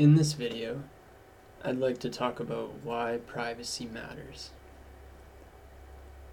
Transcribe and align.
In 0.00 0.14
this 0.14 0.32
video, 0.32 0.84
I'd 1.62 1.76
like 1.76 1.98
to 1.98 2.08
talk 2.08 2.40
about 2.40 2.72
why 2.82 3.18
privacy 3.26 3.84
matters. 3.84 4.48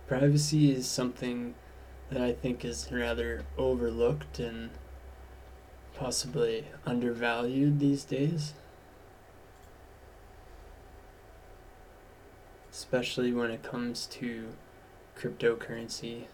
Privacy 0.08 0.72
is 0.72 0.88
something 0.88 1.54
that 2.10 2.22
I 2.22 2.32
think 2.32 2.64
is 2.64 2.88
rather 2.90 3.44
overlooked 3.58 4.40
and 4.40 4.70
possibly 5.94 6.68
undervalued 6.86 7.82
these 7.82 8.06
days. 8.06 8.54
Especially 12.72 13.34
when 13.34 13.52
it 13.52 13.64
comes 13.64 14.06
to 14.12 14.54
cryptocurrency 15.20 16.28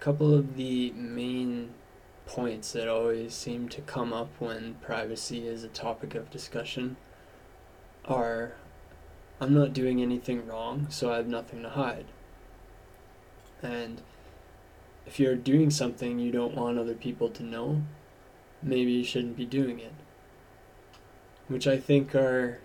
couple 0.00 0.34
of 0.34 0.56
the 0.56 0.90
main 0.92 1.70
points 2.26 2.72
that 2.72 2.88
always 2.88 3.34
seem 3.34 3.68
to 3.68 3.82
come 3.82 4.12
up 4.12 4.30
when 4.38 4.74
privacy 4.80 5.46
is 5.46 5.62
a 5.62 5.68
topic 5.68 6.14
of 6.14 6.30
discussion 6.30 6.96
are 8.06 8.54
I'm 9.40 9.54
not 9.54 9.72
doing 9.72 10.02
anything 10.02 10.46
wrong, 10.46 10.86
so 10.90 11.12
I 11.12 11.16
have 11.16 11.26
nothing 11.26 11.62
to 11.62 11.70
hide. 11.70 12.06
And 13.62 14.02
if 15.06 15.18
you're 15.18 15.36
doing 15.36 15.70
something 15.70 16.18
you 16.18 16.30
don't 16.30 16.54
want 16.54 16.78
other 16.78 16.94
people 16.94 17.30
to 17.30 17.42
know, 17.42 17.82
maybe 18.62 18.92
you 18.92 19.04
shouldn't 19.04 19.36
be 19.36 19.46
doing 19.46 19.80
it. 19.80 19.92
Which 21.48 21.66
I 21.66 21.78
think 21.78 22.14
are 22.14 22.60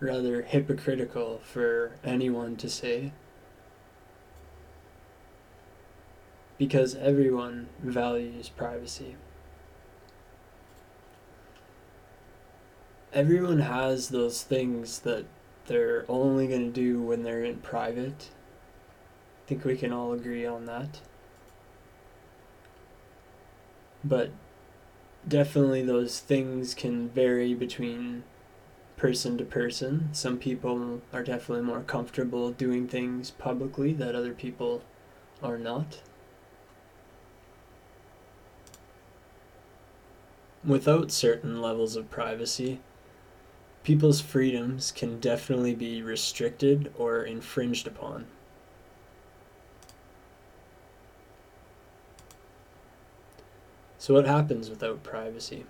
rather 0.00 0.42
hypocritical 0.42 1.40
for 1.44 1.92
anyone 2.02 2.56
to 2.56 2.68
say 2.68 3.12
because 6.60 6.94
everyone 6.96 7.66
values 7.82 8.50
privacy. 8.50 9.16
Everyone 13.14 13.60
has 13.60 14.10
those 14.10 14.42
things 14.42 14.98
that 14.98 15.24
they're 15.68 16.04
only 16.06 16.46
going 16.46 16.70
to 16.70 16.80
do 16.80 17.00
when 17.00 17.22
they're 17.22 17.42
in 17.42 17.60
private. 17.60 18.28
I 18.28 19.48
think 19.48 19.64
we 19.64 19.74
can 19.74 19.90
all 19.90 20.12
agree 20.12 20.44
on 20.44 20.66
that. 20.66 21.00
But 24.04 24.30
definitely 25.26 25.80
those 25.80 26.20
things 26.20 26.74
can 26.74 27.08
vary 27.08 27.54
between 27.54 28.22
person 28.98 29.38
to 29.38 29.46
person. 29.46 30.10
Some 30.12 30.36
people 30.36 31.00
are 31.10 31.22
definitely 31.22 31.64
more 31.64 31.80
comfortable 31.80 32.50
doing 32.50 32.86
things 32.86 33.30
publicly 33.30 33.94
that 33.94 34.14
other 34.14 34.34
people 34.34 34.82
are 35.42 35.56
not. 35.56 36.00
Without 40.70 41.10
certain 41.10 41.60
levels 41.60 41.96
of 41.96 42.10
privacy, 42.10 42.78
people's 43.82 44.20
freedoms 44.20 44.92
can 44.92 45.18
definitely 45.18 45.74
be 45.74 46.00
restricted 46.00 46.92
or 46.96 47.24
infringed 47.24 47.88
upon. 47.88 48.26
So, 53.98 54.14
what 54.14 54.28
happens 54.28 54.70
without 54.70 55.02
privacy? 55.02 55.64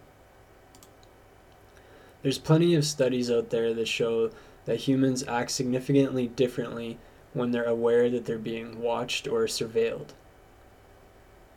There's 2.20 2.37
plenty 2.37 2.75
of 2.75 2.85
studies 2.85 3.31
out 3.31 3.48
there 3.48 3.73
that 3.73 3.89
show 3.89 4.31
that 4.67 4.81
humans 4.81 5.25
act 5.27 5.53
significantly 5.53 6.27
differently 6.27 6.98
when 7.33 7.53
they're 7.53 7.64
aware 7.64 8.11
that 8.11 8.27
they're 8.27 8.37
being 8.37 8.83
watched 8.83 9.27
or 9.27 9.45
surveilled. 9.45 10.11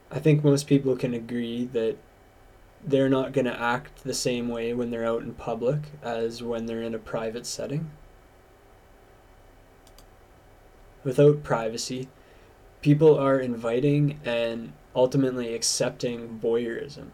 I 0.10 0.20
think 0.20 0.46
most 0.46 0.66
people 0.66 0.96
can 0.96 1.14
agree 1.14 1.66
that 1.74 1.98
they're 2.86 3.10
not 3.10 3.32
going 3.32 3.46
to 3.46 3.62
act 3.62 4.04
the 4.04 4.14
same 4.14 4.50
way 4.50 4.74
when 4.74 4.92
they're 4.92 5.06
out 5.06 5.22
in 5.22 5.34
public 5.34 5.80
as 6.02 6.44
when 6.44 6.66
they're 6.66 6.82
in 6.82 6.96
a 6.96 7.00
private 7.00 7.46
setting. 7.46 7.92
Without 11.04 11.44
privacy, 11.44 12.08
people 12.82 13.18
are 13.18 13.40
inviting 13.40 14.20
and 14.24 14.74
ultimately 14.96 15.54
accepting 15.54 16.40
voyeurism. 16.42 17.08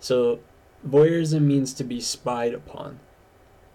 So, 0.00 0.40
voyeurism 0.86 1.42
means 1.42 1.72
to 1.74 1.84
be 1.84 2.00
spied 2.00 2.54
upon. 2.54 3.00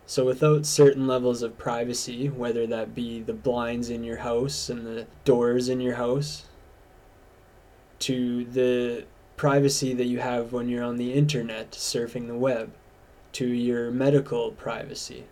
So, 0.05 0.25
without 0.25 0.65
certain 0.65 1.07
levels 1.07 1.41
of 1.41 1.57
privacy, 1.57 2.29
whether 2.29 2.67
that 2.67 2.93
be 2.93 3.21
the 3.21 3.33
blinds 3.33 3.89
in 3.89 4.03
your 4.03 4.17
house 4.17 4.69
and 4.69 4.85
the 4.85 5.07
doors 5.25 5.69
in 5.69 5.79
your 5.79 5.95
house, 5.95 6.43
to 7.99 8.45
the 8.45 9.05
privacy 9.41 9.91
that 9.91 10.05
you 10.05 10.19
have 10.19 10.53
when 10.53 10.69
you're 10.69 10.83
on 10.83 10.97
the 10.97 11.13
internet 11.13 11.71
surfing 11.71 12.27
the 12.27 12.35
web, 12.35 12.71
to 13.31 13.47
your 13.47 13.89
medical 13.89 14.51
privacy. 14.51 15.23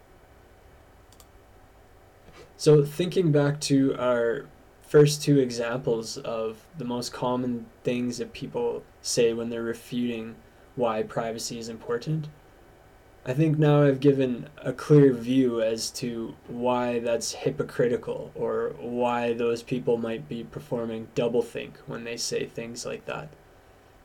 So, 2.58 2.84
thinking 2.84 3.32
back 3.32 3.62
to 3.62 3.96
our 4.00 4.48
first 4.82 5.22
two 5.22 5.38
examples 5.38 6.18
of 6.18 6.66
the 6.76 6.86
most 6.86 7.14
common 7.14 7.68
things 7.84 8.18
that 8.18 8.34
people 8.34 8.82
say 9.04 9.32
when 9.32 9.52
they're 9.52 9.62
refuting 9.62 10.38
why 10.76 11.04
privacy 11.04 11.60
is 11.60 11.70
important, 11.70 12.30
I 13.28 13.34
think 13.34 13.60
now 13.60 13.84
I've 13.84 14.00
given 14.00 14.50
a 14.58 14.74
clear 14.74 15.14
view 15.14 15.62
as 15.62 15.92
to 16.02 16.34
why 16.48 16.98
that's 16.98 17.34
hypocritical 17.34 18.32
or 18.34 18.74
why 18.80 19.34
those 19.34 19.62
people 19.62 19.98
might 19.98 20.28
be 20.28 20.44
performing 20.44 21.10
doublethink 21.14 21.74
when 21.86 22.06
they 22.06 22.18
say 22.18 22.48
things 22.48 22.88
like 22.88 23.06
that 23.06 23.30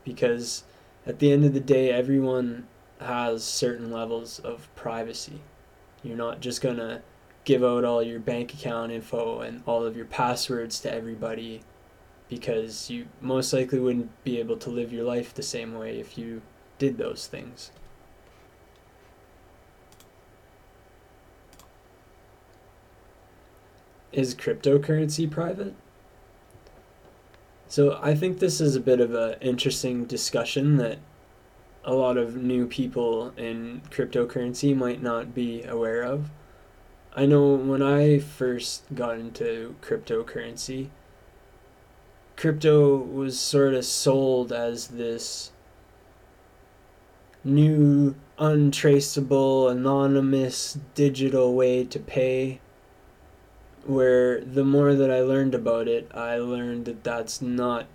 because 0.05 0.63
at 1.05 1.19
the 1.19 1.33
end 1.33 1.43
of 1.43 1.53
the 1.53 1.59
day, 1.59 1.91
everyone 1.91 2.67
has 3.01 3.43
certain 3.43 3.91
levels 3.91 4.39
of 4.39 4.73
privacy. 4.75 5.41
You're 6.01 6.15
not 6.15 6.39
just 6.39 6.61
going 6.61 6.77
to 6.77 7.01
give 7.43 7.63
out 7.63 7.83
all 7.83 8.01
your 8.01 8.19
bank 8.19 8.53
account 8.53 8.91
info 8.91 9.41
and 9.41 9.61
all 9.65 9.83
of 9.85 9.97
your 9.97 10.05
passwords 10.05 10.79
to 10.79 10.93
everybody 10.93 11.61
because 12.29 12.89
you 12.89 13.07
most 13.21 13.53
likely 13.53 13.79
wouldn't 13.79 14.23
be 14.23 14.39
able 14.39 14.57
to 14.57 14.69
live 14.69 14.93
your 14.93 15.03
life 15.03 15.33
the 15.33 15.43
same 15.43 15.75
way 15.75 15.99
if 15.99 16.17
you 16.17 16.41
did 16.79 16.97
those 16.97 17.27
things. 17.27 17.71
Is 24.11 24.33
cryptocurrency 24.33 25.29
private? 25.29 25.75
So 27.75 27.99
I 28.01 28.15
think 28.15 28.39
this 28.39 28.61
is 28.61 28.77
a 28.77 28.79
bit 28.79 29.01
of 29.01 29.13
an 29.13 29.35
interesting 29.41 30.05
discussion 30.05 30.77
that 30.77 30.97
a 31.83 31.93
lot 31.93 32.15
of 32.15 32.37
new 32.37 32.67
people 32.67 33.33
in 33.35 33.81
cryptocurrency 33.91 34.73
might 34.73 35.03
not 35.03 35.35
be 35.35 35.61
aware 35.63 36.01
of. 36.01 36.29
I 37.17 37.25
know 37.25 37.53
when 37.55 37.81
I 37.81 38.19
first 38.19 38.83
got 38.95 39.19
into 39.19 39.75
cryptocurrency, 39.81 40.87
crypto 42.37 42.95
was 42.95 43.37
sort 43.37 43.73
of 43.73 43.83
sold 43.83 44.53
as 44.53 44.87
this 44.87 45.51
new, 47.43 48.15
untraceable, 48.39 49.67
anonymous 49.67 50.79
digital 50.93 51.53
way 51.53 51.83
to 51.83 51.99
pay 51.99 52.61
where 53.85 54.41
the 54.41 54.63
more 54.63 54.93
that 54.95 55.11
I 55.11 55.21
learned 55.21 55.55
about 55.55 55.87
it, 55.87 56.09
I 56.13 56.37
learned 56.37 56.85
that 56.85 57.03
that's 57.03 57.41
not 57.41 57.85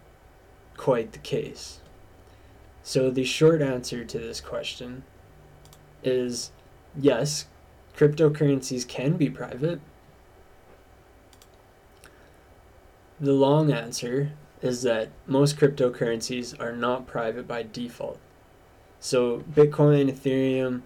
quite 0.77 1.13
the 1.13 1.19
case. 1.19 1.81
So, 2.83 3.11
the 3.11 3.25
short 3.25 3.61
answer 3.61 4.05
to 4.05 4.19
this 4.19 4.41
question 4.41 5.05
is 6.03 6.51
yes, 6.99 7.47
cryptocurrencies 7.97 8.87
can 8.89 9.17
be 9.17 9.29
private. 9.29 9.81
The 13.21 13.35
long 13.35 13.71
answer 13.71 14.33
is 14.63 14.83
that 14.83 15.11
most 15.27 15.59
cryptocurrencies 15.59 16.59
are 16.59 16.75
not 16.75 17.07
private 17.07 17.47
by 17.47 17.63
default. 17.63 18.19
So, 18.99 19.45
Bitcoin, 19.51 20.11
Ethereum, 20.11 20.83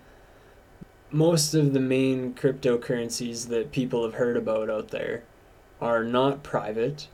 most 1.15 1.55
of 1.55 1.73
the 1.73 1.81
main 1.81 2.35
cryptocurrencies 2.35 3.47
that 3.47 3.71
people 3.71 4.03
have 4.03 4.15
heard 4.15 4.37
about 4.37 4.69
out 4.69 4.89
there 4.89 5.23
are 5.81 6.03
not 6.03 6.43
private 6.43 7.07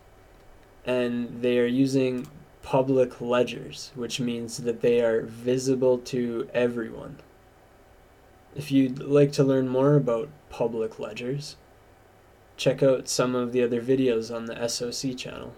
and 0.87 1.43
they 1.43 1.59
are 1.59 1.67
using 1.67 2.27
public 2.63 3.21
ledgers, 3.21 3.93
which 3.95 4.19
means 4.19 4.57
that 4.57 4.81
they 4.81 5.03
are 5.03 5.21
visible 5.21 5.99
to 5.99 6.49
everyone. 6.55 7.19
If 8.57 8.73
you'd 8.73 9.01
like 9.01 9.33
to 9.33 9.45
learn 9.45 9.69
more 9.69 9.97
about 9.97 10.31
public 10.49 10.99
ledgers, 10.99 11.57
check 12.57 12.83
out 12.83 13.07
some 13.07 13.35
of 13.35 13.53
the 13.53 13.63
other 13.63 13.83
videos 13.83 14.35
on 14.35 14.47
the 14.47 14.67
SOC 14.67 15.15
channel. 15.15 15.53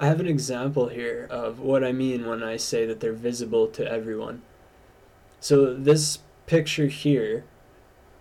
I 0.00 0.06
have 0.06 0.18
an 0.18 0.26
example 0.26 0.88
here 0.88 1.28
of 1.28 1.60
what 1.60 1.84
I 1.84 1.92
mean 1.92 2.26
when 2.26 2.42
I 2.42 2.56
say 2.56 2.86
that 2.86 3.00
they're 3.00 3.12
visible 3.12 3.66
to 3.68 3.86
everyone. 3.86 4.40
So 5.40 5.74
this 5.74 6.20
picture 6.46 6.86
here 6.86 7.44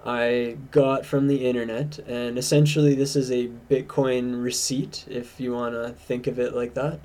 I 0.06 0.58
got 0.72 1.06
from 1.06 1.28
the 1.28 1.48
internet, 1.48 2.00
and 2.00 2.38
essentially 2.38 2.96
this 2.96 3.16
is 3.16 3.32
a 3.32 3.50
Bitcoin 3.70 4.44
receipt, 4.44 5.06
if 5.10 5.40
you 5.40 5.54
want 5.54 5.74
to 5.74 5.94
think 5.94 6.28
of 6.28 6.38
it 6.38 6.54
like 6.54 6.74
that. 6.74 7.00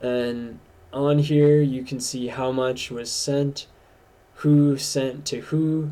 And 0.00 0.60
on 0.92 1.18
here, 1.18 1.60
you 1.60 1.82
can 1.82 1.98
see 1.98 2.28
how 2.28 2.52
much 2.52 2.92
was 2.92 3.10
sent, 3.10 3.66
who 4.34 4.76
sent 4.76 5.24
to 5.26 5.40
who, 5.40 5.90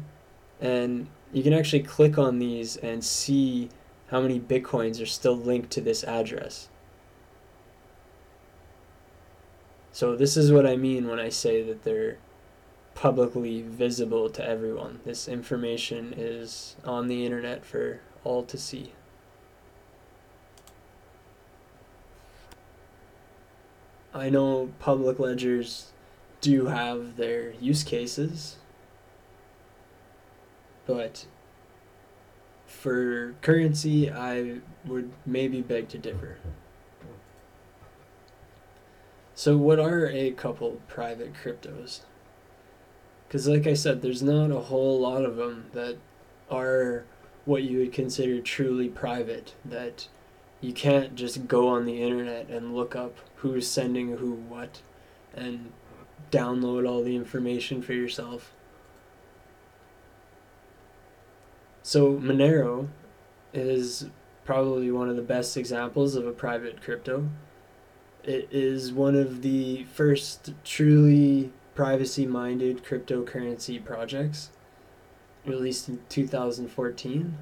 and 0.60 1.08
you 1.32 1.42
can 1.42 1.52
actually 1.52 1.82
click 1.82 2.16
on 2.16 2.38
these 2.38 2.76
and 2.76 3.02
see 3.02 3.70
how 4.12 4.20
many 4.20 4.38
Bitcoins 4.38 5.02
are 5.02 5.06
still 5.06 5.36
linked 5.36 5.70
to 5.72 5.80
this 5.80 6.04
address. 6.04 6.68
So 9.98 10.14
this 10.14 10.36
is 10.36 10.52
what 10.52 10.64
I 10.64 10.76
mean 10.76 11.08
when 11.08 11.18
I 11.18 11.28
say 11.28 11.60
that 11.64 11.82
they're 11.82 12.18
publicly 12.94 13.62
visible 13.62 14.30
to 14.30 14.48
everyone. 14.48 15.00
This 15.04 15.26
information 15.26 16.14
is 16.16 16.76
on 16.84 17.08
the 17.08 17.26
internet 17.26 17.64
for 17.64 17.98
all 18.22 18.44
to 18.44 18.56
see. 18.56 18.92
I 24.14 24.30
know 24.30 24.70
public 24.78 25.18
ledgers 25.18 25.90
do 26.40 26.66
have 26.66 27.16
their 27.16 27.54
use 27.54 27.82
cases, 27.82 28.58
but 30.86 31.26
for 32.66 33.34
currency, 33.42 34.12
I 34.12 34.60
would 34.86 35.10
maybe 35.26 35.60
beg 35.60 35.88
to 35.88 35.98
differ. 35.98 36.38
So, 39.38 39.56
what 39.56 39.78
are 39.78 40.08
a 40.08 40.32
couple 40.32 40.80
private 40.88 41.32
cryptos? 41.32 42.00
Because, 43.28 43.46
like 43.46 43.68
I 43.68 43.74
said, 43.74 44.02
there's 44.02 44.20
not 44.20 44.50
a 44.50 44.62
whole 44.62 44.98
lot 44.98 45.24
of 45.24 45.36
them 45.36 45.66
that 45.74 45.98
are 46.50 47.04
what 47.44 47.62
you 47.62 47.78
would 47.78 47.92
consider 47.92 48.40
truly 48.40 48.88
private, 48.88 49.54
that 49.64 50.08
you 50.60 50.72
can't 50.72 51.14
just 51.14 51.46
go 51.46 51.68
on 51.68 51.86
the 51.86 52.02
internet 52.02 52.48
and 52.48 52.74
look 52.74 52.96
up 52.96 53.16
who's 53.36 53.68
sending 53.68 54.16
who 54.16 54.32
what 54.32 54.82
and 55.32 55.70
download 56.32 56.84
all 56.84 57.04
the 57.04 57.14
information 57.14 57.80
for 57.80 57.92
yourself. 57.92 58.52
So, 61.84 62.14
Monero 62.14 62.88
is 63.54 64.06
probably 64.44 64.90
one 64.90 65.08
of 65.08 65.14
the 65.14 65.22
best 65.22 65.56
examples 65.56 66.16
of 66.16 66.26
a 66.26 66.32
private 66.32 66.82
crypto. 66.82 67.28
It 68.28 68.48
is 68.50 68.92
one 68.92 69.14
of 69.14 69.40
the 69.40 69.84
first 69.84 70.52
truly 70.62 71.50
privacy 71.74 72.26
minded 72.26 72.84
cryptocurrency 72.84 73.82
projects 73.82 74.50
released 75.46 75.88
in 75.88 76.00
2014 76.10 77.38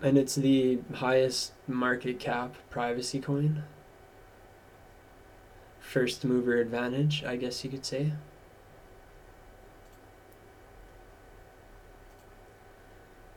and 0.00 0.16
it's 0.16 0.36
the 0.36 0.78
highest 0.94 1.54
market 1.66 2.20
cap 2.20 2.54
privacy 2.70 3.18
coin. 3.18 3.64
First 5.80 6.24
mover 6.24 6.60
advantage 6.60 7.24
i 7.24 7.34
guess 7.34 7.64
you 7.64 7.70
could 7.70 7.84
say. 7.84 8.12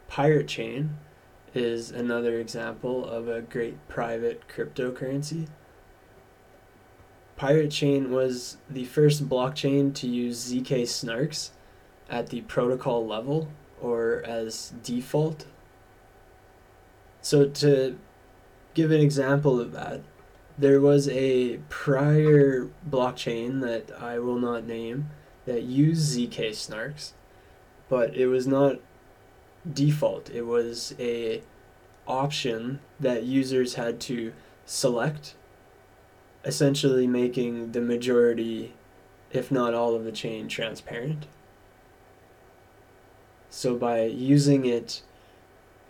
Pirate 0.08 0.48
chain 0.48 0.98
is 1.56 1.90
another 1.90 2.40
example 2.40 3.10
of 3.10 3.28
a 3.28 3.42
great 3.42 3.88
private 3.88 4.48
cryptocurrency 4.48 5.48
Pirate 7.42 7.72
Chain 7.72 8.12
was 8.12 8.58
the 8.70 8.86
first 8.86 9.28
blockchain 9.28 9.96
to 9.96 10.08
use 10.08 10.52
ZK 10.54 10.84
snarks 10.84 11.50
at 12.08 12.28
the 12.28 12.42
protocol 12.42 13.08
level 13.08 13.48
or 13.82 14.22
as 14.28 14.74
default. 14.84 15.48
So, 17.24 17.48
to 17.48 17.98
give 18.76 18.92
an 18.92 19.02
example 19.02 19.60
of 19.60 19.72
that, 19.72 20.02
there 20.56 20.80
was 20.80 21.10
a 21.10 21.58
prior 21.68 22.70
blockchain 22.88 23.62
that 23.62 23.92
I 24.00 24.20
will 24.20 24.38
not 24.38 24.68
name 24.68 25.10
that 25.46 25.64
used 25.64 26.16
ZK 26.16 26.52
snarks, 26.52 27.14
but 27.90 28.16
it 28.16 28.28
was 28.28 28.46
not 28.46 28.80
default. 29.68 30.30
It 30.30 30.44
was 30.44 30.94
a 31.00 31.42
option 32.08 32.82
that 33.00 33.24
users 33.24 33.74
had 33.74 34.00
to 34.02 34.32
select 34.68 35.34
essentially 36.44 37.08
making 37.08 37.72
the 37.72 37.82
majority, 37.82 38.74
if 39.32 39.52
not 39.52 39.74
all 39.74 39.96
of 39.96 40.04
the 40.04 40.12
chain, 40.12 40.48
transparent. 40.48 41.28
So 43.50 43.76
by 43.76 44.04
using 44.04 44.66
it 44.66 45.02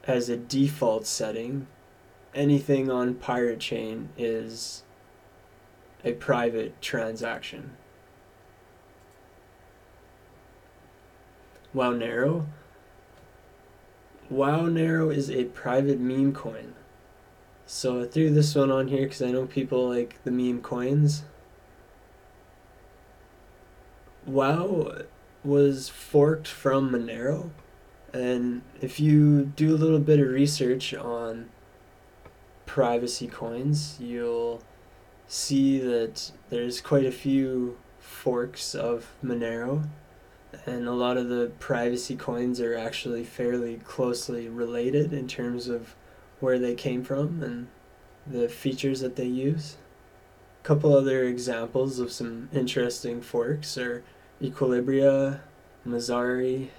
as 0.05 0.29
a 0.29 0.37
default 0.37 1.05
setting, 1.05 1.67
anything 2.33 2.89
on 2.89 3.15
Pirate 3.15 3.59
Chain 3.59 4.09
is 4.17 4.83
a 6.03 6.13
private 6.13 6.81
transaction. 6.81 7.77
WowNero. 11.75 12.47
WowNero 14.31 15.13
is 15.13 15.29
a 15.29 15.45
private 15.45 15.99
meme 15.99 16.33
coin. 16.33 16.73
So 17.73 18.01
I 18.01 18.05
threw 18.05 18.29
this 18.31 18.53
one 18.53 18.69
on 18.69 18.89
here 18.89 19.03
because 19.03 19.21
I 19.21 19.31
know 19.31 19.45
people 19.45 19.87
like 19.87 20.21
the 20.25 20.29
meme 20.29 20.61
coins. 20.61 21.23
WoW 24.25 25.03
was 25.41 25.87
forked 25.87 26.49
from 26.49 26.91
Monero, 26.91 27.49
and 28.13 28.61
if 28.81 28.99
you 28.99 29.45
do 29.55 29.73
a 29.73 29.77
little 29.79 29.99
bit 29.99 30.19
of 30.19 30.27
research 30.27 30.93
on 30.93 31.47
privacy 32.65 33.27
coins, 33.27 33.95
you'll 34.01 34.61
see 35.29 35.79
that 35.79 36.33
there's 36.49 36.81
quite 36.81 37.05
a 37.05 37.11
few 37.11 37.77
forks 37.99 38.75
of 38.75 39.13
Monero, 39.23 39.87
and 40.65 40.89
a 40.89 40.93
lot 40.93 41.15
of 41.15 41.29
the 41.29 41.53
privacy 41.57 42.17
coins 42.17 42.59
are 42.59 42.75
actually 42.75 43.23
fairly 43.23 43.77
closely 43.77 44.49
related 44.49 45.13
in 45.13 45.25
terms 45.25 45.69
of 45.69 45.95
where 46.41 46.59
they 46.59 46.75
came 46.75 47.03
from 47.03 47.41
and 47.41 47.67
the 48.27 48.49
features 48.49 48.99
that 48.99 49.15
they 49.15 49.25
use. 49.25 49.77
A 50.61 50.67
couple 50.67 50.93
other 50.95 51.23
examples 51.23 51.99
of 51.99 52.11
some 52.11 52.49
interesting 52.53 53.21
forks 53.21 53.77
are 53.77 54.03
Equilibria, 54.41 55.39
Masari, 55.87 56.69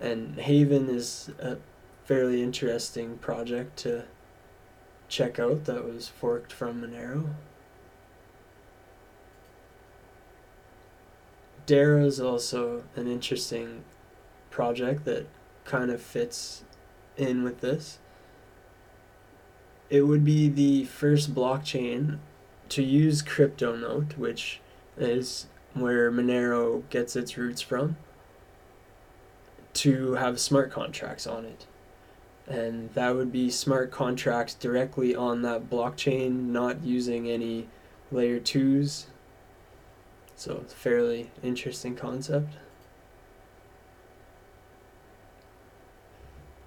and 0.00 0.38
Haven 0.40 0.88
is 0.88 1.30
a 1.38 1.56
fairly 2.04 2.42
interesting 2.42 3.18
project 3.18 3.76
to 3.78 4.04
check 5.08 5.38
out 5.38 5.64
that 5.64 5.84
was 5.84 6.08
forked 6.08 6.52
from 6.52 6.82
Monero. 6.82 7.28
Dero 11.66 12.04
is 12.04 12.20
also 12.20 12.84
an 12.96 13.06
interesting 13.06 13.84
project 14.50 15.04
that 15.06 15.26
kind 15.64 15.90
of 15.90 16.00
fits 16.00 16.62
in 17.16 17.42
with 17.42 17.60
this 17.60 17.98
it 19.94 20.08
would 20.08 20.24
be 20.24 20.48
the 20.48 20.84
first 20.86 21.32
blockchain 21.32 22.18
to 22.68 22.82
use 22.82 23.22
CryptoNote, 23.22 24.18
which 24.18 24.60
is 24.98 25.46
where 25.72 26.10
Monero 26.10 26.82
gets 26.90 27.14
its 27.14 27.38
roots 27.38 27.62
from, 27.62 27.96
to 29.72 30.14
have 30.14 30.40
smart 30.40 30.72
contracts 30.72 31.28
on 31.28 31.44
it. 31.44 31.66
And 32.48 32.92
that 32.94 33.14
would 33.14 33.30
be 33.30 33.50
smart 33.50 33.92
contracts 33.92 34.54
directly 34.54 35.14
on 35.14 35.42
that 35.42 35.70
blockchain, 35.70 36.46
not 36.48 36.82
using 36.82 37.30
any 37.30 37.68
layer 38.10 38.40
2s. 38.40 39.04
So 40.34 40.58
it's 40.62 40.72
a 40.72 40.76
fairly 40.76 41.30
interesting 41.40 41.94
concept. 41.94 42.54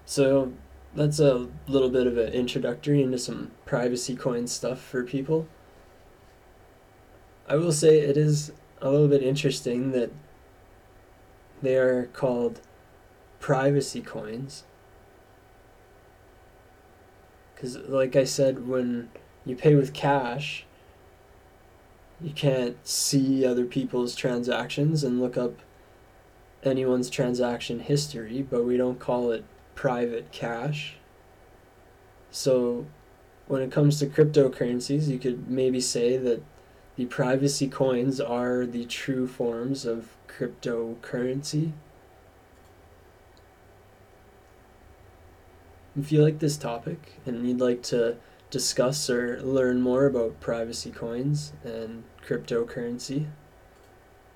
So 0.06 0.54
that's 0.94 1.20
a 1.20 1.48
little 1.66 1.90
bit 1.90 2.06
of 2.06 2.16
an 2.18 2.32
introductory 2.32 3.02
into 3.02 3.18
some 3.18 3.50
privacy 3.64 4.16
coin 4.16 4.46
stuff 4.46 4.80
for 4.80 5.04
people. 5.04 5.46
I 7.48 7.56
will 7.56 7.72
say 7.72 8.00
it 8.00 8.16
is 8.16 8.52
a 8.80 8.90
little 8.90 9.08
bit 9.08 9.22
interesting 9.22 9.92
that 9.92 10.10
they 11.62 11.76
are 11.76 12.06
called 12.06 12.60
privacy 13.40 14.00
coins. 14.00 14.64
Because, 17.54 17.76
like 17.76 18.14
I 18.14 18.24
said, 18.24 18.68
when 18.68 19.10
you 19.44 19.56
pay 19.56 19.74
with 19.74 19.92
cash, 19.92 20.64
you 22.20 22.30
can't 22.30 22.76
see 22.86 23.44
other 23.44 23.64
people's 23.64 24.14
transactions 24.14 25.02
and 25.02 25.20
look 25.20 25.36
up 25.36 25.54
anyone's 26.62 27.10
transaction 27.10 27.80
history, 27.80 28.42
but 28.42 28.64
we 28.64 28.76
don't 28.76 28.98
call 28.98 29.30
it 29.30 29.44
private 29.78 30.32
cash. 30.32 30.96
So 32.32 32.86
when 33.46 33.62
it 33.62 33.70
comes 33.70 34.00
to 34.00 34.06
cryptocurrencies, 34.06 35.06
you 35.06 35.20
could 35.20 35.48
maybe 35.48 35.80
say 35.80 36.16
that 36.16 36.42
the 36.96 37.04
privacy 37.04 37.68
coins 37.68 38.20
are 38.20 38.66
the 38.66 38.86
true 38.86 39.28
forms 39.28 39.86
of 39.86 40.16
cryptocurrency. 40.26 41.70
If 45.96 46.10
you 46.10 46.24
like 46.24 46.40
this 46.40 46.56
topic 46.56 47.20
and 47.24 47.46
you'd 47.46 47.60
like 47.60 47.84
to 47.84 48.16
discuss 48.50 49.08
or 49.08 49.40
learn 49.42 49.80
more 49.80 50.06
about 50.06 50.40
privacy 50.40 50.90
coins 50.90 51.52
and 51.62 52.02
cryptocurrency, 52.26 53.28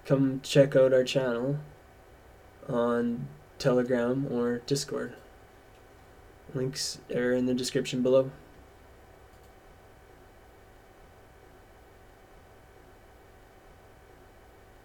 come 0.06 0.40
check 0.44 0.76
out 0.76 0.92
our 0.92 1.02
channel 1.02 1.58
on 2.68 3.26
Telegram 3.58 4.28
or 4.30 4.58
Discord. 4.58 5.16
Links 6.54 6.98
are 7.14 7.32
in 7.32 7.46
the 7.46 7.54
description 7.54 8.02
below. 8.02 8.30